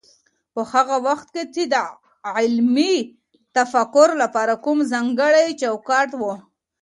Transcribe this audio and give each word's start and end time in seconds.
په 0.53 0.61
هغه 0.71 0.95
وخت 1.07 1.27
کي 1.55 1.63
د 1.73 1.75
علمي 2.35 2.95
تفکر 3.57 4.09
لپاره 4.21 4.53
کوم 4.65 4.77
ځانګړی 4.91 5.47
چوکاټ 5.61 6.09
و؟ 6.15 6.21